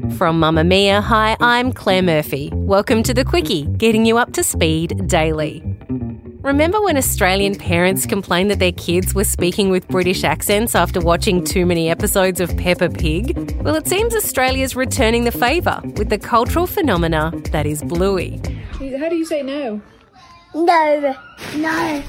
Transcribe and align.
From 0.00 0.40
Mamamia, 0.40 1.02
hi, 1.02 1.36
I'm 1.40 1.72
Claire 1.72 2.02
Murphy. 2.02 2.50
Welcome 2.54 3.02
to 3.02 3.12
The 3.12 3.22
Quicky, 3.22 3.76
getting 3.76 4.06
you 4.06 4.16
up 4.16 4.32
to 4.32 4.42
speed 4.42 5.06
daily. 5.06 5.62
Remember 6.42 6.80
when 6.80 6.96
Australian 6.96 7.54
parents 7.54 8.06
complained 8.06 8.50
that 8.50 8.60
their 8.60 8.72
kids 8.72 9.14
were 9.14 9.24
speaking 9.24 9.68
with 9.68 9.86
British 9.88 10.24
accents 10.24 10.74
after 10.74 11.00
watching 11.00 11.44
too 11.44 11.66
many 11.66 11.90
episodes 11.90 12.40
of 12.40 12.56
Peppa 12.56 12.88
Pig? 12.88 13.60
Well, 13.62 13.74
it 13.74 13.86
seems 13.86 14.14
Australia's 14.14 14.74
returning 14.74 15.24
the 15.24 15.32
favour 15.32 15.80
with 15.96 16.08
the 16.08 16.18
cultural 16.18 16.66
phenomena 16.66 17.32
that 17.52 17.66
is 17.66 17.82
Bluey. 17.82 18.40
How 18.72 19.10
do 19.10 19.16
you 19.16 19.26
say 19.26 19.42
no? 19.42 19.82
No. 20.54 21.14
No. 21.56 22.02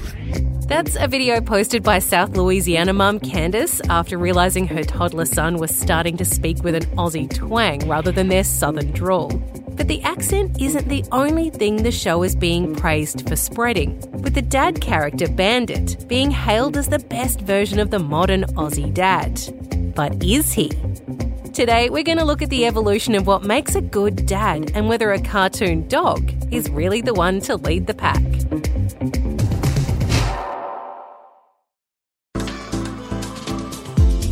That's 0.66 0.96
a 0.96 1.08
video 1.08 1.40
posted 1.40 1.82
by 1.82 1.98
South 1.98 2.36
Louisiana 2.36 2.92
mum 2.92 3.20
Candace 3.20 3.80
after 3.90 4.16
realising 4.16 4.66
her 4.68 4.82
toddler 4.82 5.24
son 5.24 5.56
was 5.56 5.74
starting 5.74 6.16
to 6.16 6.24
speak 6.24 6.62
with 6.62 6.74
an 6.74 6.84
Aussie 6.96 7.28
twang 7.32 7.86
rather 7.88 8.12
than 8.12 8.28
their 8.28 8.44
southern 8.44 8.92
drawl. 8.92 9.30
But 9.76 9.88
the 9.88 10.00
accent 10.02 10.60
isn't 10.60 10.88
the 10.88 11.04
only 11.12 11.50
thing 11.50 11.82
the 11.82 11.90
show 11.90 12.22
is 12.22 12.36
being 12.36 12.74
praised 12.74 13.28
for 13.28 13.36
spreading, 13.36 14.00
with 14.22 14.34
the 14.34 14.42
dad 14.42 14.80
character 14.80 15.28
Bandit 15.28 16.06
being 16.08 16.30
hailed 16.30 16.76
as 16.76 16.88
the 16.88 17.00
best 17.00 17.40
version 17.40 17.78
of 17.78 17.90
the 17.90 17.98
modern 17.98 18.44
Aussie 18.54 18.92
dad. 18.94 19.40
But 19.94 20.22
is 20.22 20.52
he? 20.52 20.68
Today, 21.52 21.90
we're 21.90 22.02
going 22.02 22.18
to 22.18 22.24
look 22.24 22.40
at 22.40 22.48
the 22.48 22.66
evolution 22.66 23.14
of 23.14 23.26
what 23.26 23.44
makes 23.44 23.74
a 23.74 23.82
good 23.82 24.24
dad 24.24 24.72
and 24.74 24.88
whether 24.88 25.12
a 25.12 25.20
cartoon 25.20 25.86
dog 25.88 26.32
is 26.50 26.70
really 26.70 27.02
the 27.02 27.12
one 27.12 27.40
to 27.40 27.56
lead 27.56 27.86
the 27.86 27.94
pack. 27.94 28.22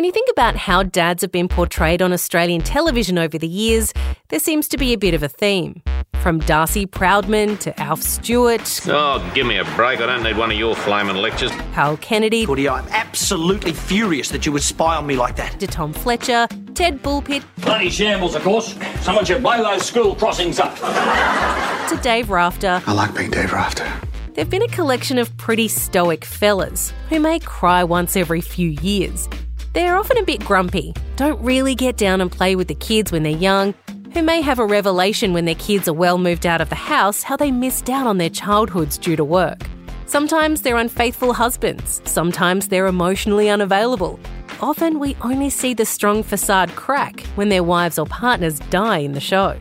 When 0.00 0.06
you 0.06 0.12
think 0.12 0.30
about 0.30 0.56
how 0.56 0.82
dads 0.82 1.20
have 1.20 1.30
been 1.30 1.46
portrayed 1.46 2.00
on 2.00 2.10
Australian 2.10 2.62
television 2.62 3.18
over 3.18 3.36
the 3.36 3.46
years, 3.46 3.92
there 4.30 4.40
seems 4.40 4.66
to 4.68 4.78
be 4.78 4.94
a 4.94 4.96
bit 4.96 5.12
of 5.12 5.22
a 5.22 5.28
theme. 5.28 5.82
From 6.22 6.38
Darcy 6.38 6.86
Proudman 6.86 7.58
to 7.58 7.78
Alf 7.78 8.00
Stewart, 8.00 8.80
Oh, 8.86 9.30
give 9.34 9.46
me 9.46 9.58
a 9.58 9.64
break. 9.76 10.00
I 10.00 10.06
don't 10.06 10.22
need 10.22 10.38
one 10.38 10.50
of 10.50 10.56
your 10.56 10.74
flaming 10.74 11.16
lectures. 11.16 11.52
Karl 11.74 11.98
Kennedy 11.98 12.46
Woody, 12.46 12.66
I'm 12.66 12.88
absolutely 12.88 13.74
furious 13.74 14.30
that 14.30 14.46
you 14.46 14.52
would 14.52 14.62
spy 14.62 14.96
on 14.96 15.06
me 15.06 15.16
like 15.16 15.36
that. 15.36 15.60
to 15.60 15.66
Tom 15.66 15.92
Fletcher, 15.92 16.48
Ted 16.72 17.02
Bullpitt 17.02 17.44
Bloody 17.58 17.90
shambles, 17.90 18.34
of 18.34 18.42
course. 18.42 18.74
Someone 19.02 19.26
should 19.26 19.42
blow 19.42 19.62
those 19.62 19.84
school 19.84 20.14
crossings 20.14 20.58
up. 20.58 20.76
to 21.90 22.00
Dave 22.02 22.30
Rafter, 22.30 22.82
I 22.86 22.92
like 22.94 23.14
being 23.14 23.30
Dave 23.30 23.52
Rafter. 23.52 23.86
they've 24.32 24.48
been 24.48 24.62
a 24.62 24.68
collection 24.68 25.18
of 25.18 25.36
pretty 25.36 25.68
stoic 25.68 26.24
fellas 26.24 26.90
who 27.10 27.20
may 27.20 27.38
cry 27.38 27.84
once 27.84 28.16
every 28.16 28.40
few 28.40 28.70
years. 28.70 29.28
They're 29.72 29.96
often 29.96 30.18
a 30.18 30.24
bit 30.24 30.44
grumpy, 30.44 30.94
don't 31.14 31.40
really 31.40 31.76
get 31.76 31.96
down 31.96 32.20
and 32.20 32.30
play 32.30 32.56
with 32.56 32.66
the 32.66 32.74
kids 32.74 33.12
when 33.12 33.22
they're 33.22 33.32
young, 33.32 33.72
who 34.12 34.20
may 34.20 34.40
have 34.40 34.58
a 34.58 34.66
revelation 34.66 35.32
when 35.32 35.44
their 35.44 35.54
kids 35.54 35.86
are 35.86 35.92
well 35.92 36.18
moved 36.18 36.44
out 36.44 36.60
of 36.60 36.70
the 36.70 36.74
house 36.74 37.22
how 37.22 37.36
they 37.36 37.52
missed 37.52 37.88
out 37.88 38.04
on 38.04 38.18
their 38.18 38.30
childhoods 38.30 38.98
due 38.98 39.14
to 39.14 39.22
work. 39.22 39.60
Sometimes 40.06 40.62
they're 40.62 40.76
unfaithful 40.76 41.32
husbands, 41.32 42.02
sometimes 42.04 42.66
they're 42.66 42.88
emotionally 42.88 43.48
unavailable. 43.48 44.18
Often 44.60 44.98
we 44.98 45.16
only 45.20 45.50
see 45.50 45.72
the 45.72 45.86
strong 45.86 46.24
facade 46.24 46.74
crack 46.74 47.20
when 47.36 47.48
their 47.48 47.62
wives 47.62 47.96
or 47.96 48.06
partners 48.06 48.58
die 48.70 48.98
in 48.98 49.12
the 49.12 49.20
show. 49.20 49.56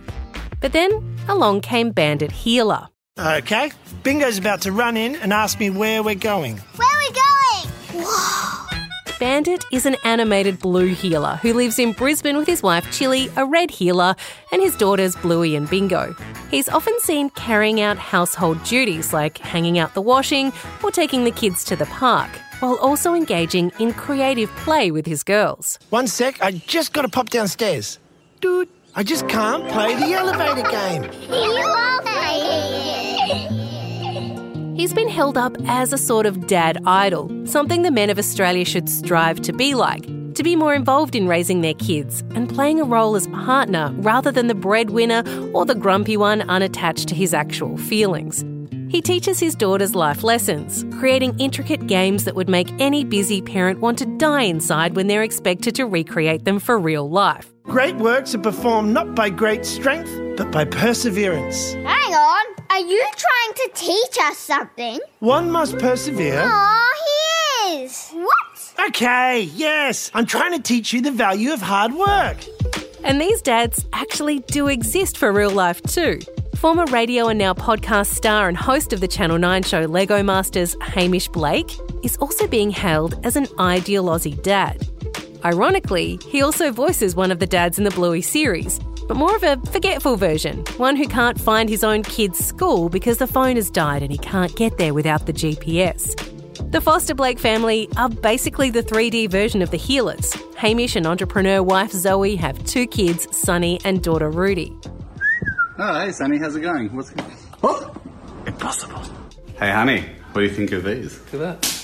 But 0.59 0.73
then 0.73 0.91
along 1.27 1.61
came 1.61 1.91
Bandit 1.91 2.31
Heeler. 2.31 2.87
Okay, 3.19 3.71
Bingo's 4.01 4.39
about 4.39 4.61
to 4.61 4.71
run 4.71 4.97
in 4.97 5.17
and 5.17 5.31
ask 5.31 5.59
me 5.59 5.69
where 5.69 6.01
we're 6.01 6.15
going. 6.15 6.57
Where 6.57 6.87
are 6.87 6.99
we 6.99 7.11
going? 7.13 8.05
Whoa. 8.07 8.48
Bandit 9.19 9.65
is 9.69 9.85
an 9.85 9.97
animated 10.05 10.59
blue 10.59 10.87
heeler 10.87 11.35
who 11.41 11.53
lives 11.53 11.77
in 11.77 11.91
Brisbane 11.91 12.37
with 12.37 12.47
his 12.47 12.63
wife 12.63 12.85
Chilli, 12.85 13.29
a 13.35 13.45
red 13.45 13.69
heeler, 13.69 14.15
and 14.53 14.61
his 14.61 14.77
daughters 14.77 15.13
Bluey 15.17 15.57
and 15.57 15.69
Bingo. 15.69 16.15
He's 16.49 16.69
often 16.69 16.97
seen 17.01 17.29
carrying 17.31 17.81
out 17.81 17.97
household 17.97 18.63
duties 18.63 19.11
like 19.11 19.37
hanging 19.37 19.77
out 19.77 19.93
the 19.93 20.01
washing 20.01 20.53
or 20.81 20.89
taking 20.89 21.25
the 21.25 21.31
kids 21.31 21.65
to 21.65 21.75
the 21.75 21.85
park, 21.87 22.29
while 22.61 22.77
also 22.77 23.13
engaging 23.13 23.73
in 23.77 23.91
creative 23.91 24.49
play 24.51 24.89
with 24.89 25.05
his 25.05 25.23
girls. 25.23 25.79
One 25.89 26.07
sec, 26.07 26.41
I 26.41 26.51
just 26.51 26.93
got 26.93 27.01
to 27.01 27.09
pop 27.09 27.29
downstairs. 27.29 27.99
Dude, 28.39 28.69
I 28.95 29.03
just 29.03 29.27
can't 29.27 29.67
play 29.69 29.95
the 29.95 30.13
elevator 30.13 30.69
game. 30.69 31.03
You 31.29 31.57
are 31.57 32.01
playing. 32.03 33.08
He's 34.79 34.93
been 34.93 35.09
held 35.09 35.37
up 35.37 35.57
as 35.65 35.91
a 35.91 35.97
sort 35.97 36.25
of 36.25 36.47
dad 36.47 36.81
idol, 36.85 37.29
something 37.45 37.81
the 37.81 37.91
men 37.91 38.09
of 38.09 38.17
Australia 38.17 38.63
should 38.63 38.87
strive 38.87 39.41
to 39.41 39.51
be 39.51 39.75
like, 39.75 40.03
to 40.35 40.41
be 40.41 40.55
more 40.55 40.73
involved 40.73 41.15
in 41.15 41.27
raising 41.27 41.59
their 41.59 41.73
kids 41.73 42.21
and 42.33 42.47
playing 42.47 42.79
a 42.79 42.85
role 42.85 43.17
as 43.17 43.27
partner 43.27 43.93
rather 43.97 44.31
than 44.31 44.47
the 44.47 44.55
breadwinner 44.55 45.21
or 45.53 45.65
the 45.65 45.75
grumpy 45.75 46.15
one 46.15 46.43
unattached 46.43 47.09
to 47.09 47.13
his 47.13 47.33
actual 47.33 47.75
feelings. 47.75 48.45
He 48.89 49.01
teaches 49.01 49.37
his 49.37 49.53
daughters 49.53 49.95
life 49.95 50.23
lessons, 50.23 50.85
creating 50.97 51.37
intricate 51.41 51.85
games 51.87 52.23
that 52.23 52.35
would 52.35 52.47
make 52.47 52.71
any 52.79 53.03
busy 53.03 53.41
parent 53.41 53.81
want 53.81 53.97
to 53.97 54.05
die 54.17 54.43
inside 54.43 54.95
when 54.95 55.07
they're 55.07 55.23
expected 55.23 55.75
to 55.75 55.87
recreate 55.87 56.45
them 56.45 56.57
for 56.57 56.79
real 56.79 57.09
life. 57.09 57.51
Great 57.63 57.97
works 57.97 58.33
are 58.33 58.39
performed 58.39 58.93
not 58.93 59.13
by 59.13 59.29
great 59.29 59.65
strength, 59.65 60.09
but 60.37 60.51
by 60.51 60.63
perseverance. 60.63 61.73
Hang 61.73 62.15
on. 62.15 62.48
Are 62.71 62.79
you 62.79 63.03
trying 63.17 63.53
to 63.55 63.69
teach 63.73 64.17
us 64.21 64.37
something? 64.37 64.99
One 65.19 65.49
must 65.49 65.79
persevere. 65.79 66.43
Aw, 66.45 66.93
he 67.73 67.83
is. 67.83 68.09
What? 68.11 68.87
Okay, 68.89 69.41
yes, 69.55 70.11
I'm 70.13 70.27
trying 70.27 70.53
to 70.53 70.61
teach 70.61 70.93
you 70.93 71.01
the 71.01 71.11
value 71.11 71.51
of 71.51 71.61
hard 71.61 71.93
work. 71.93 72.37
And 73.03 73.19
these 73.19 73.41
dads 73.41 73.85
actually 73.93 74.39
do 74.41 74.67
exist 74.67 75.17
for 75.17 75.31
real 75.31 75.49
life 75.49 75.81
too. 75.83 76.19
Former 76.57 76.85
radio 76.85 77.27
and 77.27 77.39
now 77.39 77.53
podcast 77.53 78.13
star 78.13 78.47
and 78.47 78.57
host 78.57 78.93
of 78.93 78.99
the 78.99 79.07
Channel 79.07 79.39
9 79.39 79.63
show 79.63 79.81
Lego 79.81 80.21
Masters, 80.21 80.75
Hamish 80.81 81.27
Blake, 81.29 81.71
is 82.03 82.17
also 82.17 82.45
being 82.47 82.69
hailed 82.69 83.19
as 83.25 83.35
an 83.35 83.47
ideal 83.57 84.05
Aussie 84.05 84.41
dad. 84.43 84.87
Ironically, 85.43 86.19
he 86.29 86.41
also 86.41 86.71
voices 86.71 87.15
one 87.15 87.31
of 87.31 87.39
the 87.39 87.47
dads 87.47 87.77
in 87.77 87.85
the 87.85 87.91
Bluey 87.91 88.21
series, 88.21 88.79
but 89.09 89.17
more 89.17 89.35
of 89.35 89.41
a 89.41 89.57
forgetful 89.71 90.17
version, 90.17 90.63
one 90.77 90.95
who 90.95 91.07
can't 91.07 91.41
find 91.41 91.67
his 91.67 91.83
own 91.83 92.03
kid's 92.03 92.37
school 92.37 92.89
because 92.89 93.17
the 93.17 93.25
phone 93.25 93.55
has 93.55 93.71
died 93.71 94.03
and 94.03 94.11
he 94.11 94.19
can't 94.19 94.55
get 94.55 94.77
there 94.77 94.93
without 94.93 95.25
the 95.25 95.33
GPS. 95.33 96.13
The 96.71 96.79
Foster 96.79 97.15
Blake 97.15 97.39
family 97.39 97.89
are 97.97 98.07
basically 98.07 98.69
the 98.69 98.83
3D 98.83 99.31
version 99.31 99.63
of 99.63 99.71
the 99.71 99.79
Heelers. 99.79 100.31
Hamish 100.55 100.95
and 100.95 101.07
entrepreneur 101.07 101.63
wife 101.63 101.91
Zoe 101.91 102.35
have 102.35 102.63
two 102.65 102.85
kids, 102.85 103.27
Sonny 103.35 103.81
and 103.83 104.03
daughter 104.03 104.29
Rudy. 104.29 104.77
Oh, 105.79 106.05
hey, 106.05 106.11
Sonny, 106.11 106.37
how's 106.37 106.55
it 106.55 106.61
going? 106.61 106.95
What's 106.95 107.09
going 107.09 107.31
on? 107.31 107.37
Oh! 107.63 107.95
Impossible. 108.45 109.01
Hey, 109.57 109.71
honey, 109.71 110.05
what 110.33 110.41
do 110.41 110.47
you 110.47 110.53
think 110.53 110.71
of 110.71 110.83
these? 110.83 111.19
Look 111.31 111.41
at 111.41 111.61
that. 111.61 111.78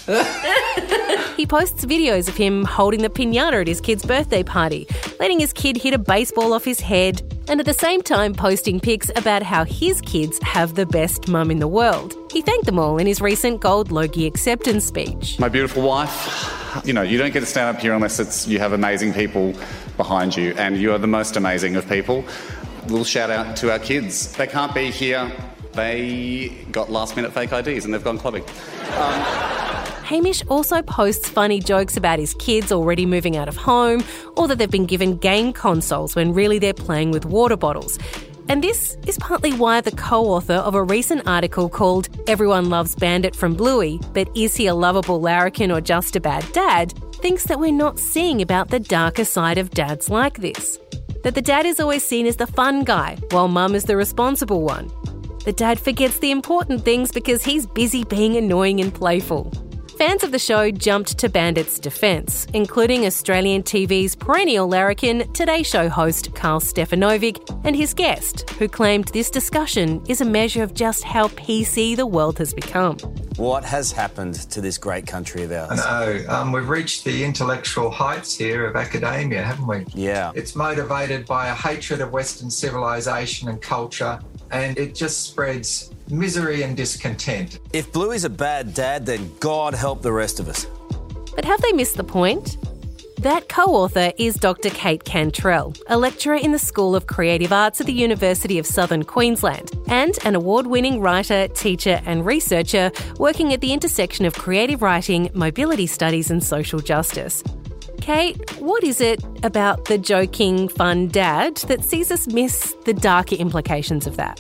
He 1.36 1.46
posts 1.46 1.84
videos 1.84 2.30
of 2.30 2.38
him 2.38 2.64
holding 2.64 3.02
the 3.02 3.10
pinata 3.10 3.62
at 3.62 3.68
his 3.68 3.82
kid's 3.82 4.06
birthday 4.06 4.44
party, 4.44 4.88
letting 5.20 5.40
his 5.40 5.52
kid 5.52 5.76
hit 5.76 5.94
a 5.94 5.98
baseball 5.98 6.54
off 6.54 6.64
his 6.64 6.80
head, 6.80 7.22
and 7.50 7.60
at 7.60 7.66
the 7.66 7.74
same 7.74 8.02
time 8.02 8.34
posting 8.34 8.80
pics 8.80 9.10
about 9.16 9.44
how 9.44 9.66
his 9.66 10.00
kids 10.02 10.40
have 10.44 10.76
the 10.76 10.86
best 10.86 11.28
mum 11.28 11.52
in 11.52 11.60
the 11.60 11.68
world. 11.68 12.16
He 12.32 12.42
thanked 12.42 12.66
them 12.66 12.80
all 12.80 12.98
in 12.98 13.06
his 13.06 13.20
recent 13.20 13.60
Gold 13.62 13.92
Logie 13.92 14.26
acceptance 14.26 14.86
speech. 14.86 15.38
My 15.40 15.50
beautiful 15.50 15.84
wife, 15.84 16.82
you 16.86 16.94
know, 16.94 17.02
you 17.02 17.18
don't 17.18 17.34
get 17.34 17.42
to 17.42 17.46
stand 17.46 17.76
up 17.76 17.82
here 17.82 17.94
unless 17.94 18.20
it's 18.20 18.48
you 18.48 18.60
have 18.60 18.74
amazing 18.74 19.14
people 19.14 19.54
behind 19.98 20.36
you, 20.38 20.54
and 20.58 20.78
you 20.78 20.94
are 20.94 20.98
the 20.98 21.08
most 21.08 21.36
amazing 21.36 21.76
of 21.76 21.88
people. 21.90 22.24
Little 22.84 23.04
shout 23.04 23.30
out 23.30 23.58
to 23.58 23.72
our 23.72 23.80
kids. 23.80 24.34
They 24.36 24.48
can't 24.48 24.74
be 24.74 24.92
here. 24.92 25.32
They 25.74 26.66
got 26.72 26.90
last 26.90 27.18
minute 27.18 27.34
fake 27.34 27.52
IDs 27.52 27.84
and 27.84 27.94
they've 27.94 28.04
gone 28.04 28.18
clubbing. 28.18 28.46
Um, 28.98 29.55
Hamish 30.06 30.46
also 30.48 30.82
posts 30.82 31.28
funny 31.28 31.60
jokes 31.60 31.98
about 31.98 32.20
his 32.20 32.34
kids 32.36 32.72
already 32.72 33.06
moving 33.06 33.38
out 33.38 33.48
of 33.48 33.58
home 33.58 34.04
or 34.38 34.48
that 34.48 34.60
they've 34.60 34.70
been 34.70 34.86
given 34.86 35.18
game 35.18 35.52
consoles 35.52 36.16
when 36.16 36.32
really 36.32 36.60
they're 36.60 36.74
playing 36.74 37.12
with 37.12 37.26
water 37.26 37.58
bottles. 37.58 37.98
And 38.48 38.64
this 38.64 38.96
is 39.08 39.18
partly 39.18 39.52
why 39.54 39.82
the 39.82 39.92
co 39.92 40.26
author 40.26 40.54
of 40.54 40.76
a 40.76 40.84
recent 40.84 41.28
article 41.28 41.68
called 41.68 42.10
Everyone 42.28 42.70
Loves 42.70 42.94
Bandit 42.94 43.36
from 43.36 43.56
Bluey, 43.56 44.00
but 44.14 44.30
is 44.38 44.56
he 44.56 44.68
a 44.68 44.76
lovable 44.76 45.20
larrikin 45.20 45.72
or 45.72 45.82
just 45.82 46.16
a 46.16 46.20
bad 46.22 46.46
dad? 46.52 46.94
thinks 47.26 47.46
that 47.46 47.60
we're 47.60 47.72
not 47.72 47.98
seeing 47.98 48.44
about 48.44 48.70
the 48.70 48.80
darker 48.80 49.26
side 49.26 49.58
of 49.58 49.72
dads 49.72 50.12
like 50.12 50.38
this. 50.38 50.78
That 51.24 51.34
the 51.34 51.42
dad 51.42 51.66
is 51.66 51.80
always 51.80 52.06
seen 52.06 52.28
as 52.28 52.36
the 52.36 52.46
fun 52.46 52.84
guy, 52.84 53.18
while 53.32 53.48
mum 53.48 53.74
is 53.74 53.86
the 53.86 53.98
responsible 53.98 54.62
one. 54.62 54.92
The 55.44 55.54
dad 55.54 55.80
forgets 55.80 56.20
the 56.20 56.30
important 56.30 56.86
things 56.86 57.12
because 57.12 57.44
he's 57.44 57.66
busy 57.66 58.04
being 58.04 58.36
annoying 58.38 58.80
and 58.80 58.94
playful. 58.94 59.52
Fans 59.98 60.26
of 60.26 60.34
the 60.34 60.40
show 60.40 60.72
jumped 60.72 61.18
to 61.20 61.30
Bandit's 61.30 61.80
defence, 61.80 62.48
including 62.54 63.06
Australian 63.06 63.64
TV's 63.64 64.14
perennial 64.14 64.68
larrikin, 64.68 65.32
Today 65.32 65.64
Show 65.64 65.88
host 65.88 66.36
Karl 66.36 66.60
Stefanovic, 66.60 67.40
and 67.64 67.74
his 67.74 67.94
guest, 67.94 68.50
who 68.52 68.68
claimed 68.68 69.08
this 69.14 69.30
discussion 69.30 70.04
is 70.10 70.20
a 70.20 70.26
measure 70.26 70.64
of 70.64 70.74
just 70.74 71.06
how 71.06 71.30
PC 71.30 71.96
the 71.96 72.06
world 72.06 72.38
has 72.40 72.54
become. 72.54 72.98
What 73.38 73.64
has 73.64 73.94
happened 73.94 74.36
to 74.52 74.60
this 74.60 74.78
great 74.78 75.08
country 75.08 75.44
of 75.44 75.54
ours? 75.54 75.80
I 75.80 76.06
know. 76.06 76.26
Um, 76.28 76.52
we've 76.52 76.68
reached 76.68 77.06
the 77.06 77.24
intellectual 77.24 77.90
heights 77.90 78.38
here 78.38 78.66
of 78.66 78.76
academia, 78.76 79.44
haven't 79.44 79.68
we? 79.68 79.86
Yeah. 79.94 80.34
It's 80.36 80.58
motivated 80.58 81.26
by 81.26 81.48
a 81.48 81.56
hatred 81.56 82.02
of 82.02 82.12
Western 82.12 82.50
civilization 82.50 83.48
and 83.48 83.62
culture, 83.62 84.20
and 84.52 84.78
it 84.78 84.96
just 84.96 85.24
spreads 85.24 85.92
misery 86.10 86.64
and 86.64 86.78
discontent. 86.78 87.60
If 87.74 87.92
Bluey's 87.92 88.24
a 88.24 88.30
bad 88.30 88.74
dad, 88.74 89.06
then 89.06 89.32
God 89.40 89.74
help 89.74 90.02
the 90.02 90.12
rest 90.12 90.40
of 90.40 90.48
us. 90.48 90.68
But 91.36 91.46
have 91.46 91.62
they 91.62 91.74
missed 91.74 91.98
the 91.98 92.04
point? 92.04 92.58
That 93.20 93.50
co 93.50 93.64
author 93.64 94.12
is 94.20 94.36
Dr. 94.36 94.70
Kate 94.70 95.04
Cantrell, 95.04 95.74
a 95.88 95.98
lecturer 95.98 96.36
in 96.36 96.52
the 96.52 96.60
School 96.60 96.96
of 96.96 97.08
Creative 97.08 97.52
Arts 97.52 97.82
at 97.82 97.88
the 97.88 97.94
University 97.94 98.60
of 98.60 98.68
Southern 98.68 99.04
Queensland, 99.04 99.72
and 99.88 100.16
an 100.26 100.36
award 100.36 100.68
winning 100.68 101.02
writer, 101.02 101.48
teacher, 101.48 102.02
and 102.06 102.26
researcher 102.26 102.92
working 103.18 103.52
at 103.54 103.62
the 103.62 103.74
intersection 103.74 104.26
of 104.26 104.36
creative 104.36 104.82
writing, 104.82 105.30
mobility 105.34 105.88
studies, 105.88 106.30
and 106.30 106.44
social 106.44 106.80
justice. 106.80 107.42
Kate, 108.06 108.38
what 108.62 108.84
is 108.84 109.02
it 109.02 109.20
about 109.42 109.86
the 109.86 109.98
joking, 109.98 110.68
fun 110.68 111.08
dad 111.08 111.56
that 111.70 111.84
sees 111.84 112.12
us 112.12 112.28
miss 112.28 112.76
the 112.86 112.94
darker 112.94 113.34
implications 113.34 114.06
of 114.06 114.16
that? 114.16 114.40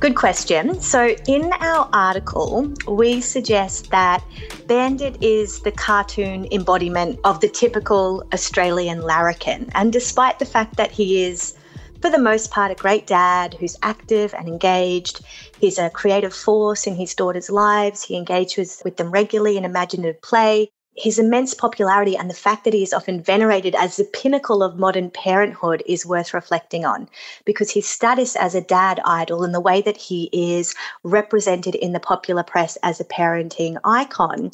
Good 0.00 0.16
question. 0.16 0.80
So, 0.80 1.14
in 1.28 1.52
our 1.60 1.86
article, 1.92 2.72
we 2.88 3.20
suggest 3.20 3.90
that 3.90 4.24
Bandit 4.68 5.22
is 5.22 5.60
the 5.60 5.70
cartoon 5.70 6.48
embodiment 6.50 7.20
of 7.24 7.42
the 7.42 7.48
typical 7.50 8.26
Australian 8.32 9.02
larrikin. 9.02 9.70
And 9.74 9.92
despite 9.92 10.38
the 10.38 10.46
fact 10.46 10.76
that 10.76 10.90
he 10.90 11.24
is, 11.24 11.58
for 12.00 12.08
the 12.08 12.18
most 12.18 12.50
part, 12.50 12.72
a 12.72 12.74
great 12.74 13.06
dad 13.06 13.52
who's 13.52 13.76
active 13.82 14.32
and 14.32 14.48
engaged, 14.48 15.20
he's 15.60 15.76
a 15.76 15.90
creative 15.90 16.32
force 16.32 16.86
in 16.86 16.94
his 16.94 17.14
daughters' 17.14 17.50
lives, 17.50 18.02
he 18.02 18.16
engages 18.16 18.80
with 18.82 18.96
them 18.96 19.10
regularly 19.10 19.58
in 19.58 19.66
imaginative 19.66 20.22
play, 20.22 20.70
his 20.96 21.18
immense 21.18 21.54
popularity 21.54 22.16
and 22.16 22.30
the 22.30 22.34
fact 22.34 22.64
that 22.64 22.74
he 22.74 22.82
is 22.82 22.92
often 22.92 23.20
venerated 23.20 23.74
as 23.74 23.96
the 23.96 24.04
pinnacle 24.04 24.62
of 24.62 24.78
modern 24.78 25.10
parenthood 25.10 25.82
is 25.86 26.06
worth 26.06 26.32
reflecting 26.32 26.84
on 26.84 27.08
because 27.44 27.70
his 27.70 27.88
status 27.88 28.36
as 28.36 28.54
a 28.54 28.60
dad 28.60 29.00
idol 29.04 29.42
and 29.42 29.54
the 29.54 29.60
way 29.60 29.82
that 29.82 29.96
he 29.96 30.30
is 30.32 30.74
represented 31.02 31.74
in 31.74 31.92
the 31.92 32.00
popular 32.00 32.42
press 32.42 32.76
as 32.82 33.00
a 33.00 33.04
parenting 33.04 33.76
icon 33.84 34.50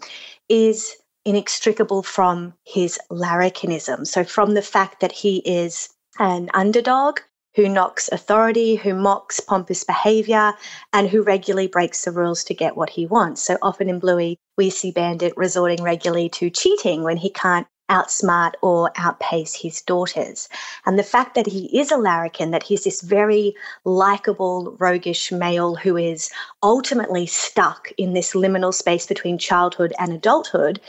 is 0.49 0.97
inextricable 1.25 2.03
from 2.03 2.55
his 2.65 2.99
larrikinism. 3.11 4.07
So, 4.07 4.25
from 4.25 4.55
the 4.55 4.63
fact 4.63 5.01
that 5.01 5.13
he 5.13 5.39
is 5.39 5.91
an 6.19 6.51
underdog 6.55 7.21
who 7.55 7.69
knocks 7.69 8.08
authority, 8.12 8.76
who 8.76 8.94
mocks 8.94 9.41
pompous 9.41 9.85
behavior, 9.85 10.52
and 10.93 11.08
who 11.08 11.23
regularly 11.23 11.67
breaks 11.67 12.05
the 12.05 12.12
rules 12.12 12.44
to 12.44 12.55
get 12.55 12.76
what 12.76 12.91
he 12.91 13.06
wants. 13.06 13.43
So 13.43 13.58
often 13.62 13.88
in 13.88 13.99
Bluey, 13.99 14.38
we 14.56 14.70
see 14.70 14.93
Bandit 14.93 15.32
resorting 15.37 15.82
regularly 15.82 16.29
to 16.31 16.50
cheating 16.50 17.02
when 17.02 17.17
he 17.17 17.31
can't 17.31 17.67
outsmart 17.91 18.53
or 18.63 18.91
outpace 18.97 19.55
his 19.55 19.83
daughters. 19.83 20.49
And 20.87 20.99
the 20.99 21.03
fact 21.03 21.35
that 21.35 21.47
he 21.47 21.67
is 21.79 21.91
a 21.91 21.97
larrikin, 21.97 22.53
that 22.53 22.63
he's 22.63 22.85
this 22.85 23.03
very 23.03 23.55
likable, 23.85 24.77
roguish 24.79 25.33
male 25.33 25.75
who 25.75 25.97
is 25.97 26.31
ultimately 26.63 27.27
stuck 27.27 27.93
in 27.99 28.15
this 28.15 28.33
liminal 28.33 28.73
space 28.73 29.07
between 29.07 29.37
childhood 29.37 29.93
and 29.99 30.13
adulthood, 30.13 30.81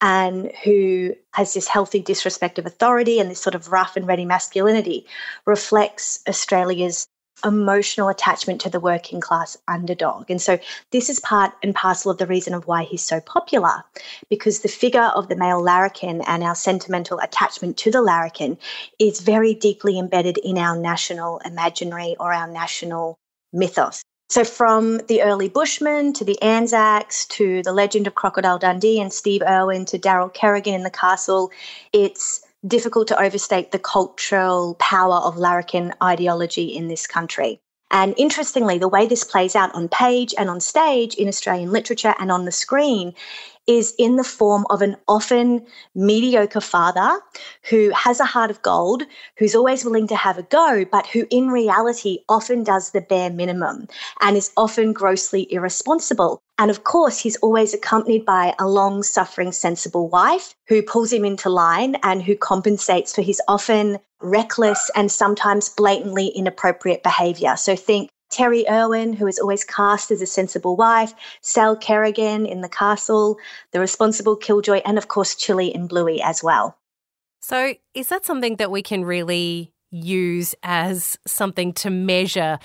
and 0.00 0.52
who 0.64 1.14
has 1.32 1.54
this 1.54 1.68
healthy 1.68 2.00
disrespect 2.00 2.58
of 2.58 2.66
authority 2.66 3.18
and 3.18 3.30
this 3.30 3.40
sort 3.40 3.54
of 3.54 3.72
rough 3.72 3.96
and 3.96 4.06
ready 4.06 4.24
masculinity 4.24 5.06
reflects 5.44 6.20
Australia's 6.28 7.06
emotional 7.44 8.08
attachment 8.08 8.60
to 8.62 8.70
the 8.70 8.80
working 8.80 9.20
class 9.20 9.56
underdog. 9.68 10.30
And 10.30 10.40
so 10.40 10.58
this 10.90 11.08
is 11.08 11.20
part 11.20 11.52
and 11.62 11.74
parcel 11.74 12.10
of 12.10 12.18
the 12.18 12.26
reason 12.26 12.54
of 12.54 12.66
why 12.66 12.84
he's 12.84 13.02
so 13.02 13.20
popular, 13.20 13.82
because 14.28 14.60
the 14.60 14.68
figure 14.68 15.10
of 15.14 15.28
the 15.28 15.36
male 15.36 15.62
larrikin 15.62 16.22
and 16.26 16.42
our 16.42 16.54
sentimental 16.54 17.18
attachment 17.20 17.76
to 17.78 17.90
the 17.90 18.02
larrikin 18.02 18.58
is 18.98 19.20
very 19.20 19.54
deeply 19.54 19.98
embedded 19.98 20.38
in 20.38 20.58
our 20.58 20.76
national 20.76 21.38
imaginary 21.44 22.16
or 22.18 22.32
our 22.32 22.48
national 22.48 23.18
mythos. 23.52 24.02
So, 24.30 24.44
from 24.44 24.98
the 25.08 25.22
early 25.22 25.48
Bushmen 25.48 26.12
to 26.12 26.24
the 26.24 26.40
Anzacs 26.40 27.26
to 27.26 27.62
the 27.64 27.72
legend 27.72 28.06
of 28.06 28.14
Crocodile 28.14 28.60
Dundee 28.60 29.00
and 29.00 29.12
Steve 29.12 29.42
Irwin 29.42 29.86
to 29.86 29.98
Daryl 29.98 30.32
Kerrigan 30.32 30.72
in 30.72 30.84
the 30.84 30.90
castle, 30.90 31.50
it's 31.92 32.40
difficult 32.66 33.08
to 33.08 33.20
overstate 33.20 33.72
the 33.72 33.78
cultural 33.78 34.74
power 34.78 35.16
of 35.16 35.36
larrikin 35.36 35.94
ideology 36.02 36.66
in 36.66 36.88
this 36.88 37.06
country. 37.06 37.60
And 37.90 38.14
interestingly, 38.16 38.78
the 38.78 38.88
way 38.88 39.06
this 39.06 39.24
plays 39.24 39.56
out 39.56 39.74
on 39.74 39.88
page 39.88 40.32
and 40.38 40.48
on 40.48 40.60
stage 40.60 41.14
in 41.14 41.26
Australian 41.26 41.72
literature 41.72 42.14
and 42.18 42.30
on 42.30 42.44
the 42.44 42.52
screen 42.52 43.14
is 43.66 43.94
in 43.98 44.16
the 44.16 44.24
form 44.24 44.66
of 44.70 44.82
an 44.82 44.96
often 45.06 45.64
mediocre 45.94 46.60
father 46.60 47.20
who 47.68 47.90
has 47.94 48.20
a 48.20 48.24
heart 48.24 48.50
of 48.50 48.62
gold, 48.62 49.02
who's 49.36 49.54
always 49.54 49.84
willing 49.84 50.08
to 50.08 50.16
have 50.16 50.38
a 50.38 50.42
go, 50.44 50.84
but 50.90 51.06
who 51.06 51.26
in 51.30 51.48
reality 51.48 52.18
often 52.28 52.64
does 52.64 52.90
the 52.90 53.00
bare 53.00 53.30
minimum 53.30 53.86
and 54.20 54.36
is 54.36 54.50
often 54.56 54.92
grossly 54.92 55.52
irresponsible. 55.52 56.42
And 56.58 56.70
of 56.70 56.84
course, 56.84 57.18
he's 57.18 57.36
always 57.36 57.72
accompanied 57.72 58.24
by 58.24 58.54
a 58.58 58.68
long 58.68 59.02
suffering, 59.02 59.52
sensible 59.52 60.08
wife 60.08 60.54
who 60.68 60.82
pulls 60.82 61.12
him 61.12 61.24
into 61.24 61.48
line 61.48 61.96
and 62.02 62.22
who 62.22 62.36
compensates 62.36 63.14
for 63.14 63.22
his 63.22 63.40
often 63.48 63.98
reckless 64.20 64.90
and 64.94 65.10
sometimes 65.10 65.70
blatantly 65.70 66.28
inappropriate 66.28 67.02
behavior. 67.02 67.56
So 67.56 67.76
think 67.76 68.10
Terri 68.30 68.68
Irwin, 68.70 69.12
who 69.12 69.26
is 69.26 69.38
always 69.38 69.64
cast 69.64 70.10
as 70.10 70.22
a 70.22 70.26
sensible 70.26 70.76
wife, 70.76 71.12
Sal 71.40 71.76
Kerrigan 71.76 72.46
in 72.46 72.60
The 72.60 72.68
Castle, 72.68 73.38
the 73.72 73.80
responsible 73.80 74.36
Killjoy, 74.36 74.80
and 74.84 74.98
of 74.98 75.08
course 75.08 75.34
Chilli 75.34 75.74
and 75.74 75.88
Bluey 75.88 76.22
as 76.22 76.42
well. 76.42 76.78
So, 77.40 77.74
is 77.94 78.08
that 78.08 78.24
something 78.24 78.56
that 78.56 78.70
we 78.70 78.82
can 78.82 79.04
really 79.04 79.72
use 79.90 80.54
as 80.62 81.18
something 81.26 81.72
to 81.72 81.90
measure 81.90 82.58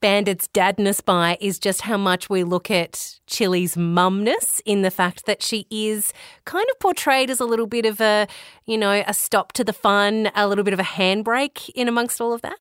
Bandit's 0.00 0.48
dadness 0.48 1.02
by? 1.02 1.38
Is 1.40 1.58
just 1.58 1.82
how 1.82 1.96
much 1.96 2.28
we 2.28 2.42
look 2.42 2.70
at 2.70 3.20
Chilli's 3.26 3.76
mumness 3.76 4.60
in 4.66 4.82
the 4.82 4.90
fact 4.90 5.24
that 5.26 5.42
she 5.42 5.66
is 5.70 6.12
kind 6.44 6.66
of 6.70 6.78
portrayed 6.80 7.30
as 7.30 7.40
a 7.40 7.46
little 7.46 7.66
bit 7.66 7.86
of 7.86 8.00
a, 8.00 8.26
you 8.66 8.76
know, 8.76 9.04
a 9.06 9.14
stop 9.14 9.52
to 9.52 9.64
the 9.64 9.72
fun, 9.72 10.30
a 10.34 10.48
little 10.48 10.64
bit 10.64 10.74
of 10.74 10.80
a 10.80 10.84
handbrake 10.84 11.70
in 11.70 11.88
amongst 11.88 12.20
all 12.20 12.32
of 12.32 12.42
that? 12.42 12.58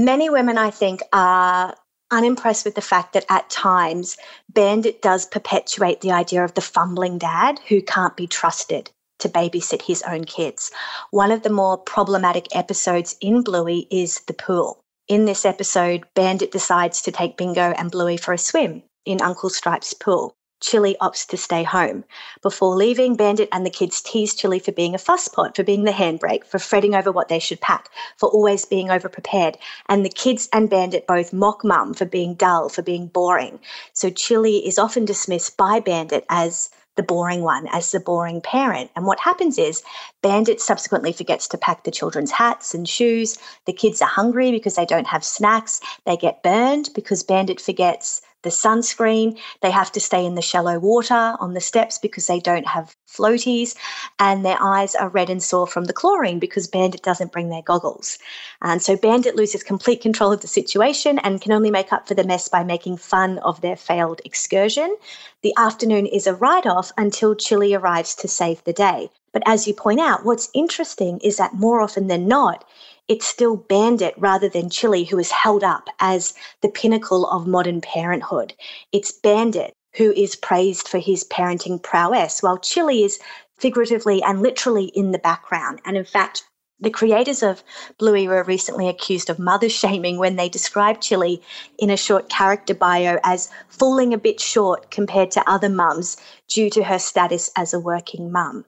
Many 0.00 0.30
women, 0.30 0.58
I 0.58 0.70
think, 0.70 1.02
are 1.12 1.74
unimpressed 2.12 2.64
with 2.64 2.76
the 2.76 2.80
fact 2.80 3.14
that 3.14 3.26
at 3.28 3.50
times 3.50 4.16
Bandit 4.48 5.02
does 5.02 5.26
perpetuate 5.26 6.02
the 6.02 6.12
idea 6.12 6.44
of 6.44 6.54
the 6.54 6.60
fumbling 6.60 7.18
dad 7.18 7.58
who 7.66 7.82
can't 7.82 8.16
be 8.16 8.28
trusted 8.28 8.92
to 9.18 9.28
babysit 9.28 9.82
his 9.82 10.02
own 10.02 10.22
kids. 10.22 10.70
One 11.10 11.32
of 11.32 11.42
the 11.42 11.50
more 11.50 11.76
problematic 11.76 12.46
episodes 12.54 13.16
in 13.20 13.42
Bluey 13.42 13.88
is 13.90 14.20
the 14.28 14.34
pool. 14.34 14.78
In 15.08 15.24
this 15.24 15.44
episode, 15.44 16.04
Bandit 16.14 16.52
decides 16.52 17.02
to 17.02 17.10
take 17.10 17.36
Bingo 17.36 17.72
and 17.72 17.90
Bluey 17.90 18.16
for 18.16 18.32
a 18.32 18.38
swim 18.38 18.84
in 19.04 19.20
Uncle 19.20 19.50
Stripe's 19.50 19.94
pool. 19.94 20.32
Chilli 20.60 20.96
opts 20.98 21.26
to 21.28 21.36
stay 21.36 21.62
home. 21.62 22.04
Before 22.42 22.74
leaving, 22.74 23.14
Bandit 23.16 23.48
and 23.52 23.64
the 23.64 23.70
kids 23.70 24.02
tease 24.02 24.34
Chilli 24.34 24.62
for 24.62 24.72
being 24.72 24.94
a 24.94 24.98
fusspot, 24.98 25.54
for 25.54 25.62
being 25.62 25.84
the 25.84 25.92
handbrake, 25.92 26.44
for 26.44 26.58
fretting 26.58 26.94
over 26.94 27.12
what 27.12 27.28
they 27.28 27.38
should 27.38 27.60
pack, 27.60 27.88
for 28.16 28.28
always 28.28 28.64
being 28.64 28.88
overprepared. 28.88 29.56
And 29.88 30.04
the 30.04 30.10
kids 30.10 30.48
and 30.52 30.68
Bandit 30.68 31.06
both 31.06 31.32
mock 31.32 31.64
Mum 31.64 31.94
for 31.94 32.04
being 32.04 32.34
dull, 32.34 32.68
for 32.68 32.82
being 32.82 33.06
boring. 33.06 33.60
So 33.92 34.10
Chilli 34.10 34.66
is 34.66 34.78
often 34.78 35.04
dismissed 35.04 35.56
by 35.56 35.80
Bandit 35.80 36.24
as 36.28 36.70
the 36.98 37.02
boring 37.04 37.42
one, 37.42 37.68
as 37.68 37.92
the 37.92 38.00
boring 38.00 38.40
parent. 38.40 38.90
And 38.96 39.06
what 39.06 39.20
happens 39.20 39.56
is 39.56 39.84
Bandit 40.20 40.60
subsequently 40.60 41.12
forgets 41.12 41.46
to 41.48 41.56
pack 41.56 41.84
the 41.84 41.92
children's 41.92 42.32
hats 42.32 42.74
and 42.74 42.88
shoes. 42.88 43.38
The 43.66 43.72
kids 43.72 44.02
are 44.02 44.08
hungry 44.08 44.50
because 44.50 44.74
they 44.74 44.84
don't 44.84 45.06
have 45.06 45.24
snacks. 45.24 45.80
They 46.04 46.16
get 46.16 46.42
burned 46.42 46.90
because 46.96 47.22
Bandit 47.22 47.60
forgets 47.60 48.20
the 48.42 48.50
sunscreen. 48.50 49.38
They 49.62 49.70
have 49.70 49.92
to 49.92 50.00
stay 50.00 50.24
in 50.24 50.34
the 50.34 50.42
shallow 50.42 50.78
water 50.78 51.36
on 51.40 51.54
the 51.54 51.60
steps 51.60 51.98
because 51.98 52.26
they 52.26 52.40
don't 52.40 52.66
have 52.66 52.96
floaties. 53.08 53.74
And 54.18 54.44
their 54.44 54.60
eyes 54.60 54.94
are 54.94 55.08
red 55.08 55.30
and 55.30 55.42
sore 55.42 55.66
from 55.66 55.84
the 55.84 55.92
chlorine 55.92 56.38
because 56.38 56.68
Bandit 56.68 57.02
doesn't 57.02 57.32
bring 57.32 57.48
their 57.48 57.62
goggles. 57.62 58.18
And 58.62 58.82
so 58.82 58.96
Bandit 58.96 59.36
loses 59.36 59.62
complete 59.62 60.00
control 60.00 60.32
of 60.32 60.40
the 60.40 60.48
situation 60.48 61.18
and 61.20 61.40
can 61.40 61.52
only 61.52 61.70
make 61.70 61.92
up 61.92 62.06
for 62.06 62.14
the 62.14 62.24
mess 62.24 62.48
by 62.48 62.62
making 62.64 62.98
fun 62.98 63.38
of 63.38 63.60
their 63.60 63.76
failed 63.76 64.20
excursion. 64.24 64.96
The 65.42 65.54
afternoon 65.56 66.06
is 66.06 66.26
a 66.26 66.34
write 66.34 66.66
off 66.66 66.92
until 66.96 67.34
Chilli 67.34 67.78
arrives 67.78 68.14
to 68.16 68.28
save 68.28 68.62
the 68.64 68.72
day. 68.72 69.10
But 69.32 69.42
as 69.46 69.66
you 69.66 69.74
point 69.74 70.00
out, 70.00 70.24
what's 70.24 70.50
interesting 70.54 71.20
is 71.20 71.36
that 71.36 71.54
more 71.54 71.80
often 71.80 72.06
than 72.06 72.26
not, 72.26 72.64
it's 73.08 73.26
still 73.26 73.56
Bandit 73.56 74.14
rather 74.18 74.48
than 74.48 74.68
Chilli 74.68 75.08
who 75.08 75.18
is 75.18 75.30
held 75.30 75.64
up 75.64 75.88
as 75.98 76.34
the 76.60 76.68
pinnacle 76.68 77.26
of 77.26 77.46
modern 77.46 77.80
parenthood. 77.80 78.54
It's 78.92 79.12
Bandit 79.12 79.72
who 79.96 80.12
is 80.12 80.36
praised 80.36 80.86
for 80.86 80.98
his 80.98 81.24
parenting 81.24 81.82
prowess, 81.82 82.42
while 82.42 82.58
Chilli 82.58 83.04
is 83.04 83.18
figuratively 83.58 84.22
and 84.22 84.42
literally 84.42 84.86
in 84.86 85.10
the 85.12 85.18
background. 85.18 85.80
And 85.84 85.96
in 85.96 86.04
fact, 86.04 86.44
the 86.80 86.90
creators 86.90 87.42
of 87.42 87.64
Bluey 87.98 88.28
were 88.28 88.44
recently 88.44 88.88
accused 88.88 89.30
of 89.30 89.38
mother 89.40 89.68
shaming 89.68 90.18
when 90.18 90.36
they 90.36 90.48
described 90.48 91.02
Chilli 91.02 91.42
in 91.78 91.90
a 91.90 91.96
short 91.96 92.28
character 92.28 92.74
bio 92.74 93.18
as 93.24 93.50
falling 93.68 94.14
a 94.14 94.18
bit 94.18 94.38
short 94.38 94.90
compared 94.90 95.32
to 95.32 95.50
other 95.50 95.68
mums 95.68 96.16
due 96.46 96.70
to 96.70 96.84
her 96.84 97.00
status 97.00 97.50
as 97.56 97.74
a 97.74 97.80
working 97.80 98.30
mum. 98.30 98.64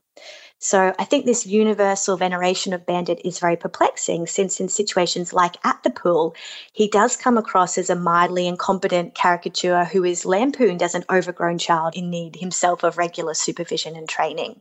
So 0.63 0.95
I 0.99 1.05
think 1.05 1.25
this 1.25 1.47
universal 1.47 2.19
veneration 2.19 2.75
of 2.75 2.85
Bandit 2.85 3.23
is 3.25 3.39
very 3.39 3.57
perplexing 3.57 4.27
since 4.27 4.61
in 4.61 4.69
situations 4.69 5.33
like 5.33 5.57
at 5.65 5.83
the 5.83 5.91
pool, 5.91 6.35
he 6.75 6.87
does 6.87 7.17
come 7.17 7.39
across 7.39 7.79
as 7.79 7.89
a 7.89 7.97
mildly 7.97 8.47
incompetent 8.47 9.15
caricature 9.15 9.85
who 9.87 10.05
is 10.05 10.27
lampooned 10.27 10.83
as 10.83 10.95
an 10.95 11.05
overgrown 11.09 11.57
child 11.57 11.97
in 11.97 12.11
need 12.11 12.37
himself 12.37 12.85
of 12.85 12.99
regular 12.99 13.33
supervision 13.33 13.97
and 13.97 14.07
training. 14.07 14.61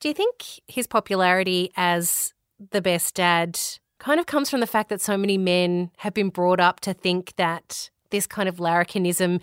Do 0.00 0.08
you 0.08 0.14
think 0.14 0.60
his 0.66 0.86
popularity 0.86 1.70
as 1.76 2.32
the 2.70 2.80
best 2.80 3.14
dad 3.14 3.60
kind 3.98 4.18
of 4.18 4.24
comes 4.24 4.48
from 4.48 4.60
the 4.60 4.66
fact 4.66 4.88
that 4.88 5.02
so 5.02 5.18
many 5.18 5.36
men 5.36 5.90
have 5.98 6.14
been 6.14 6.30
brought 6.30 6.60
up 6.60 6.80
to 6.80 6.94
think 6.94 7.34
that 7.36 7.90
this 8.08 8.26
kind 8.26 8.48
of 8.48 8.56
larrikinism 8.56 9.42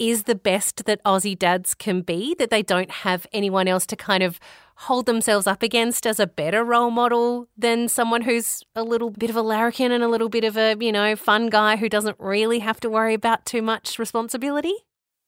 is 0.00 0.24
the 0.24 0.34
best 0.34 0.84
that 0.86 1.02
Aussie 1.04 1.38
dads 1.38 1.74
can 1.74 2.00
be, 2.00 2.34
that 2.34 2.50
they 2.50 2.62
don't 2.62 2.90
have 2.90 3.24
anyone 3.32 3.68
else 3.68 3.86
to 3.86 3.94
kind 3.94 4.24
of 4.24 4.40
hold 4.82 5.06
themselves 5.06 5.46
up 5.46 5.62
against 5.62 6.06
as 6.06 6.18
a 6.18 6.26
better 6.26 6.64
role 6.64 6.90
model 6.90 7.48
than 7.56 7.88
someone 7.88 8.22
who's 8.22 8.62
a 8.74 8.82
little 8.82 9.10
bit 9.10 9.30
of 9.30 9.36
a 9.36 9.42
larrikin 9.42 9.92
and 9.92 10.02
a 10.02 10.08
little 10.08 10.28
bit 10.28 10.44
of 10.44 10.56
a, 10.56 10.76
you 10.80 10.92
know, 10.92 11.14
fun 11.16 11.48
guy 11.48 11.76
who 11.76 11.88
doesn't 11.88 12.16
really 12.18 12.58
have 12.60 12.80
to 12.80 12.90
worry 12.90 13.14
about 13.14 13.44
too 13.44 13.62
much 13.62 13.98
responsibility? 13.98 14.74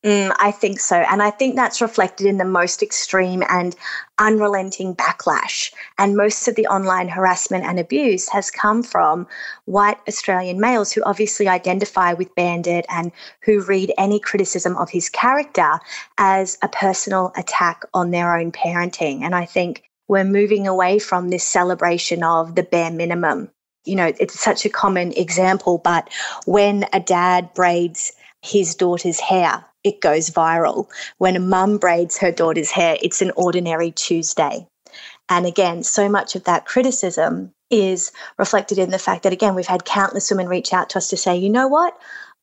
Mm, 0.05 0.37
I 0.39 0.51
think 0.51 0.81
so. 0.81 0.97
And 0.97 1.23
I 1.23 1.31
think 1.31 1.57
that's 1.57 1.81
reflected 1.81 2.27
in 2.27 2.37
the 2.37 2.45
most 2.45 2.83
extreme 2.83 3.43
and 3.49 3.75
unrelenting 4.19 4.95
backlash. 4.95 5.73
And 5.97 6.15
most 6.15 6.47
of 6.47 6.57
the 6.57 6.67
online 6.67 7.09
harassment 7.09 7.65
and 7.65 7.79
abuse 7.79 8.29
has 8.29 8.51
come 8.51 8.83
from 8.83 9.27
white 9.65 9.97
Australian 10.07 10.61
males 10.61 10.93
who 10.93 11.03
obviously 11.05 11.49
identify 11.49 12.13
with 12.13 12.35
Bandit 12.35 12.85
and 12.91 13.13
who 13.45 13.63
read 13.63 13.95
any 13.97 14.21
criticism 14.21 14.77
of 14.77 14.91
his 14.91 15.09
character 15.09 15.81
as 16.19 16.59
a 16.61 16.69
personal 16.69 17.33
attack 17.39 17.85
on 17.95 18.11
their 18.11 18.37
own 18.37 18.53
parenting. 18.53 19.23
And 19.23 19.35
I 19.35 19.47
think 19.47 19.85
we're 20.07 20.25
moving 20.25 20.67
away 20.69 20.99
from 20.99 21.31
this 21.31 21.47
celebration 21.47 22.23
of 22.23 22.57
the 22.57 22.63
bare 22.63 22.91
minimum. 22.91 23.51
You 23.87 23.97
know, 23.97 24.13
it's 24.21 24.39
such 24.39 24.67
a 24.67 24.71
common 24.71 25.13
example, 25.13 25.79
but 25.79 26.11
when 26.45 26.85
a 26.93 27.01
dad 27.01 27.55
braids 27.55 28.13
his 28.45 28.75
daughter's 28.75 29.21
hair, 29.21 29.65
it 29.85 30.03
goes 30.03 30.29
viral. 30.29 30.87
When 31.17 31.35
a 31.35 31.41
mum 31.41 31.79
braids 31.79 32.19
her 32.19 32.31
daughter's 32.31 32.71
hair, 32.71 32.99
it's 33.03 33.23
an 33.23 33.33
ordinary 33.37 33.91
Tuesday. 33.91 34.67
And 35.31 35.47
again, 35.47 35.83
so 35.83 36.11
much 36.11 36.37
of 36.37 36.45
that 36.45 36.67
criticism 36.67 37.53
is 37.71 38.13
reflected 38.39 38.79
in 38.79 38.91
the 38.91 38.99
fact 38.99 39.23
that, 39.23 39.33
again, 39.33 39.55
we've 39.55 39.67
had 39.67 39.87
countless 39.87 40.31
women 40.31 40.47
reach 40.47 40.75
out 40.75 40.91
to 40.91 40.99
us 40.99 41.09
to 41.09 41.17
say, 41.17 41.35
you 41.35 41.49
know 41.49 41.67
what? 41.67 41.97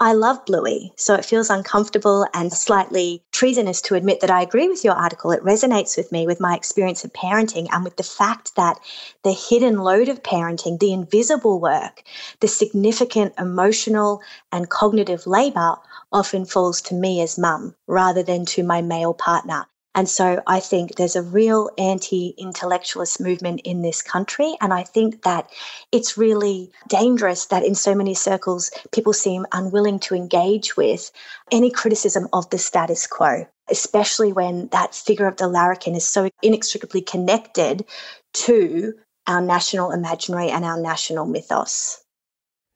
I 0.03 0.13
love 0.13 0.47
Bluey, 0.47 0.93
so 0.95 1.13
it 1.13 1.25
feels 1.25 1.51
uncomfortable 1.51 2.25
and 2.33 2.51
slightly 2.51 3.21
treasonous 3.31 3.81
to 3.83 3.93
admit 3.93 4.21
that 4.21 4.31
I 4.31 4.41
agree 4.41 4.67
with 4.67 4.83
your 4.83 4.95
article. 4.95 5.29
It 5.29 5.43
resonates 5.43 5.95
with 5.95 6.11
me, 6.11 6.25
with 6.25 6.39
my 6.39 6.55
experience 6.55 7.05
of 7.05 7.13
parenting, 7.13 7.67
and 7.71 7.83
with 7.83 7.97
the 7.97 8.03
fact 8.03 8.55
that 8.55 8.79
the 9.23 9.31
hidden 9.31 9.77
load 9.77 10.09
of 10.09 10.23
parenting, 10.23 10.79
the 10.79 10.91
invisible 10.91 11.59
work, 11.59 12.01
the 12.39 12.47
significant 12.47 13.35
emotional 13.37 14.23
and 14.51 14.71
cognitive 14.71 15.27
labor 15.27 15.75
often 16.11 16.45
falls 16.45 16.81
to 16.81 16.95
me 16.95 17.21
as 17.21 17.37
mum 17.37 17.75
rather 17.85 18.23
than 18.23 18.43
to 18.47 18.63
my 18.63 18.81
male 18.81 19.13
partner. 19.13 19.67
And 19.93 20.07
so 20.07 20.41
I 20.47 20.61
think 20.61 20.95
there's 20.95 21.17
a 21.17 21.21
real 21.21 21.69
anti 21.77 22.33
intellectualist 22.37 23.19
movement 23.19 23.61
in 23.65 23.81
this 23.81 24.01
country. 24.01 24.55
And 24.61 24.73
I 24.73 24.83
think 24.83 25.23
that 25.23 25.49
it's 25.91 26.17
really 26.17 26.71
dangerous 26.87 27.47
that 27.47 27.65
in 27.65 27.75
so 27.75 27.93
many 27.93 28.13
circles, 28.13 28.71
people 28.93 29.11
seem 29.11 29.45
unwilling 29.51 29.99
to 30.01 30.15
engage 30.15 30.77
with 30.77 31.11
any 31.51 31.69
criticism 31.69 32.29
of 32.31 32.49
the 32.51 32.57
status 32.57 33.05
quo, 33.05 33.45
especially 33.69 34.31
when 34.31 34.67
that 34.69 34.95
figure 34.95 35.27
of 35.27 35.37
the 35.37 35.47
larrikin 35.47 35.95
is 35.95 36.05
so 36.05 36.29
inextricably 36.41 37.01
connected 37.01 37.85
to 38.33 38.93
our 39.27 39.41
national 39.41 39.91
imaginary 39.91 40.49
and 40.49 40.63
our 40.63 40.79
national 40.79 41.25
mythos. 41.25 42.01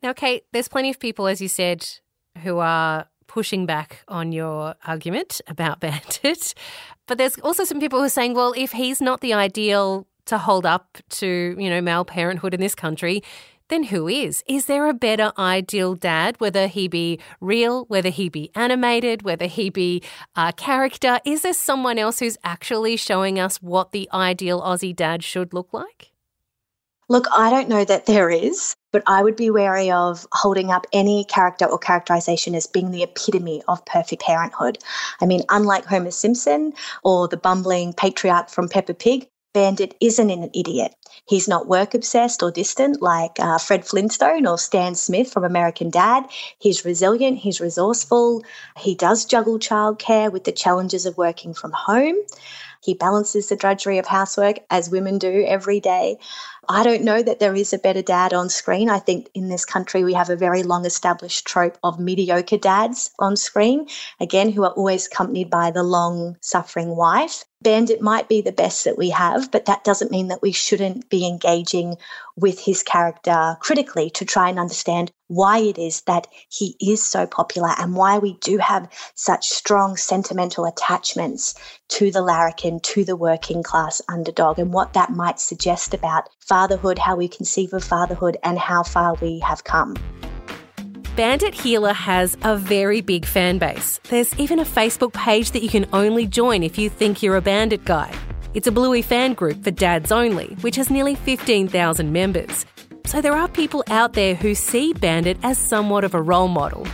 Now, 0.03 0.13
Kate, 0.13 0.43
there's 0.51 0.67
plenty 0.67 0.89
of 0.89 0.99
people, 0.99 1.27
as 1.27 1.41
you 1.41 1.47
said, 1.47 1.87
who 2.43 2.57
are 2.59 3.07
pushing 3.35 3.65
back 3.65 3.99
on 4.07 4.31
your 4.31 4.75
argument 4.87 5.41
about 5.45 5.79
Bandit. 5.83 6.53
But 7.05 7.17
there's 7.17 7.37
also 7.39 7.65
some 7.65 7.81
people 7.81 7.99
who 7.99 8.05
are 8.05 8.17
saying, 8.19 8.33
well, 8.33 8.53
if 8.55 8.71
he's 8.71 9.01
not 9.01 9.19
the 9.19 9.33
ideal 9.33 10.07
to 10.27 10.37
hold 10.37 10.65
up 10.65 10.97
to, 11.19 11.53
you 11.59 11.69
know, 11.69 11.81
male 11.81 12.05
parenthood 12.05 12.53
in 12.53 12.61
this 12.61 12.75
country, 12.75 13.21
then 13.67 13.83
who 13.83 14.07
is? 14.07 14.41
Is 14.47 14.67
there 14.67 14.87
a 14.87 14.93
better 14.93 15.33
ideal 15.37 15.95
dad, 15.95 16.39
whether 16.39 16.67
he 16.67 16.87
be 16.87 17.19
real, 17.41 17.83
whether 17.85 18.09
he 18.09 18.29
be 18.29 18.51
animated, 18.55 19.23
whether 19.23 19.47
he 19.47 19.69
be 19.69 20.01
a 20.37 20.53
character? 20.53 21.19
Is 21.25 21.41
there 21.41 21.53
someone 21.53 21.99
else 21.99 22.19
who's 22.19 22.37
actually 22.41 22.95
showing 22.95 23.37
us 23.37 23.57
what 23.57 23.91
the 23.91 24.07
ideal 24.13 24.61
Aussie 24.61 24.95
dad 24.95 25.25
should 25.25 25.53
look 25.53 25.73
like? 25.73 26.14
Look, 27.07 27.27
I 27.31 27.51
don't 27.51 27.69
know 27.69 27.85
that 27.85 28.07
there 28.07 28.31
is, 28.31 28.75
but 28.91 29.03
I 29.05 29.21
would 29.21 29.35
be 29.35 29.51
wary 29.51 29.91
of 29.91 30.25
holding 30.31 30.71
up 30.71 30.87
any 30.91 31.23
character 31.25 31.65
or 31.65 31.77
characterization 31.77 32.55
as 32.55 32.65
being 32.65 32.89
the 32.89 33.03
epitome 33.03 33.61
of 33.67 33.85
perfect 33.85 34.23
parenthood. 34.23 34.79
I 35.21 35.27
mean, 35.27 35.43
unlike 35.49 35.85
Homer 35.85 36.09
Simpson 36.09 36.73
or 37.03 37.27
the 37.27 37.37
bumbling 37.37 37.93
patriarch 37.93 38.49
from 38.49 38.69
Peppa 38.69 38.95
Pig, 38.95 39.27
Bandit 39.53 39.95
isn't 40.01 40.29
an 40.31 40.49
idiot. 40.53 40.95
He's 41.27 41.47
not 41.47 41.67
work 41.67 41.93
obsessed 41.93 42.43
or 42.43 42.51
distant 42.51 43.01
like 43.01 43.39
uh, 43.39 43.57
Fred 43.59 43.85
Flintstone 43.87 44.45
or 44.47 44.57
Stan 44.57 44.95
Smith 44.95 45.31
from 45.31 45.45
American 45.45 45.89
Dad. 45.89 46.25
He's 46.59 46.83
resilient, 46.83 47.37
he's 47.37 47.61
resourceful, 47.61 48.43
he 48.77 48.95
does 48.95 49.23
juggle 49.23 49.57
childcare 49.57 50.29
with 50.29 50.43
the 50.43 50.51
challenges 50.51 51.05
of 51.05 51.17
working 51.17 51.53
from 51.53 51.71
home. 51.71 52.15
He 52.85 52.93
balances 52.93 53.47
the 53.47 53.55
drudgery 53.55 53.97
of 53.97 54.05
housework 54.05 54.57
as 54.69 54.91
women 54.91 55.17
do 55.17 55.43
every 55.47 55.79
day. 55.79 56.19
I 56.69 56.83
don't 56.83 57.03
know 57.03 57.21
that 57.21 57.39
there 57.39 57.55
is 57.55 57.73
a 57.73 57.77
better 57.77 58.01
dad 58.01 58.33
on 58.33 58.49
screen. 58.49 58.89
I 58.89 58.99
think 58.99 59.29
in 59.33 59.49
this 59.49 59.65
country 59.65 60.03
we 60.03 60.13
have 60.13 60.29
a 60.29 60.35
very 60.35 60.63
long 60.63 60.85
established 60.85 61.45
trope 61.45 61.77
of 61.83 61.99
mediocre 61.99 62.57
dads 62.57 63.11
on 63.19 63.35
screen, 63.35 63.87
again, 64.19 64.51
who 64.51 64.63
are 64.63 64.71
always 64.71 65.07
accompanied 65.07 65.49
by 65.49 65.71
the 65.71 65.83
long 65.83 66.37
suffering 66.41 66.95
wife. 66.95 67.45
Bandit 67.65 67.99
might 67.99 68.29
be 68.29 68.41
the 68.41 68.51
best 68.51 68.83
that 68.83 68.95
we 68.95 69.09
have, 69.09 69.49
but 69.49 69.65
that 69.65 69.83
doesn't 69.83 70.11
mean 70.11 70.27
that 70.27 70.43
we 70.43 70.51
shouldn't 70.51 71.09
be 71.09 71.25
engaging 71.25 71.95
with 72.35 72.59
his 72.59 72.83
character 72.83 73.57
critically 73.59 74.11
to 74.11 74.23
try 74.23 74.49
and 74.49 74.59
understand 74.59 75.11
why 75.29 75.57
it 75.57 75.79
is 75.79 76.01
that 76.01 76.27
he 76.47 76.75
is 76.79 77.03
so 77.03 77.25
popular 77.25 77.73
and 77.79 77.95
why 77.95 78.19
we 78.19 78.33
do 78.33 78.59
have 78.59 78.87
such 79.15 79.47
strong 79.47 79.97
sentimental 79.97 80.65
attachments 80.65 81.55
to 81.87 82.11
the 82.11 82.21
larrikin, 82.21 82.79
to 82.81 83.03
the 83.03 83.15
working 83.15 83.63
class 83.63 83.99
underdog, 84.09 84.59
and 84.59 84.71
what 84.71 84.93
that 84.93 85.09
might 85.09 85.39
suggest 85.39 85.95
about 85.95 86.29
fatherhood, 86.41 86.99
how 86.99 87.15
we 87.15 87.27
conceive 87.27 87.73
of 87.73 87.83
fatherhood, 87.83 88.37
and 88.43 88.59
how 88.59 88.83
far 88.83 89.15
we 89.15 89.39
have 89.39 89.63
come. 89.63 89.95
Bandit 91.15 91.53
Heeler 91.53 91.93
has 91.93 92.35
a 92.41 92.57
very 92.57 92.99
big 92.99 93.25
fan 93.25 93.57
base. 93.57 94.01
There's 94.09 94.37
even 94.37 94.59
a 94.59 94.65
Facebook 94.65 95.13
page 95.13 95.51
that 95.51 95.63
you 95.63 95.69
can 95.69 95.85
only 95.93 96.27
join 96.27 96.61
if 96.61 96.77
you 96.77 96.89
think 96.89 97.23
you're 97.23 97.37
a 97.37 97.41
Bandit 97.41 97.85
guy. 97.85 98.13
It's 98.53 98.67
a 98.67 98.71
Bluey 98.71 99.01
fan 99.01 99.33
group 99.33 99.63
for 99.63 99.71
dads 99.71 100.11
only, 100.11 100.57
which 100.59 100.75
has 100.75 100.89
nearly 100.89 101.15
15,000 101.15 102.11
members. 102.11 102.65
So 103.05 103.21
there 103.21 103.31
are 103.31 103.47
people 103.47 103.81
out 103.87 104.11
there 104.11 104.35
who 104.35 104.55
see 104.55 104.91
Bandit 104.91 105.37
as 105.41 105.57
somewhat 105.57 106.03
of 106.03 106.15
a 106.15 106.21
role 106.21 106.49
model. 106.49 106.85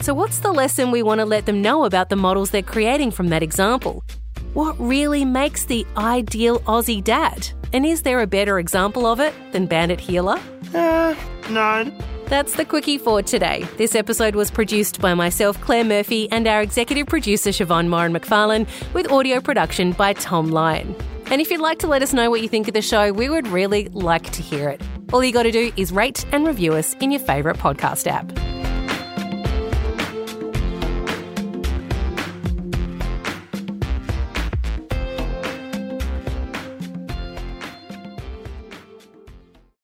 So, 0.00 0.14
what's 0.14 0.38
the 0.38 0.52
lesson 0.52 0.92
we 0.92 1.02
want 1.02 1.20
to 1.20 1.24
let 1.24 1.46
them 1.46 1.60
know 1.60 1.84
about 1.84 2.10
the 2.10 2.16
models 2.16 2.50
they're 2.50 2.62
creating 2.62 3.10
from 3.10 3.28
that 3.30 3.42
example? 3.42 4.04
What 4.52 4.78
really 4.78 5.24
makes 5.24 5.64
the 5.64 5.84
ideal 5.96 6.60
Aussie 6.60 7.02
dad? 7.02 7.48
And 7.72 7.84
is 7.84 8.02
there 8.02 8.20
a 8.20 8.26
better 8.26 8.60
example 8.60 9.04
of 9.04 9.18
it 9.18 9.34
than 9.50 9.66
Bandit 9.66 10.00
Heeler? 10.00 10.38
Uh, 10.74 11.16
no. 11.50 11.90
That's 12.26 12.56
the 12.56 12.64
Quicky 12.64 12.98
for 12.98 13.22
today. 13.22 13.66
This 13.76 13.94
episode 13.94 14.34
was 14.34 14.50
produced 14.50 15.00
by 15.00 15.12
myself, 15.14 15.60
Claire 15.60 15.84
Murphy, 15.84 16.30
and 16.30 16.46
our 16.46 16.62
executive 16.62 17.06
producer, 17.06 17.50
Siobhan 17.50 17.88
Moran 17.88 18.14
McFarlane, 18.14 18.66
with 18.94 19.10
audio 19.12 19.40
production 19.40 19.92
by 19.92 20.14
Thom 20.14 20.50
Lion. 20.50 20.96
And 21.26 21.40
if 21.40 21.50
you'd 21.50 21.60
like 21.60 21.78
to 21.80 21.86
let 21.86 22.02
us 22.02 22.12
know 22.12 22.30
what 22.30 22.40
you 22.40 22.48
think 22.48 22.66
of 22.66 22.74
the 22.74 22.82
show, 22.82 23.12
we 23.12 23.28
would 23.28 23.46
really 23.48 23.88
like 23.88 24.30
to 24.32 24.42
hear 24.42 24.68
it. 24.70 24.82
All 25.12 25.22
you 25.22 25.32
got 25.32 25.44
to 25.44 25.52
do 25.52 25.70
is 25.76 25.92
rate 25.92 26.24
and 26.32 26.46
review 26.46 26.72
us 26.72 26.94
in 26.94 27.10
your 27.10 27.20
favourite 27.20 27.58
podcast 27.58 28.06
app. 28.06 28.43